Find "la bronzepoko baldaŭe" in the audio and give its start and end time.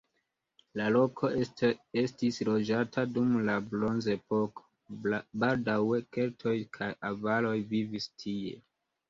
3.49-6.01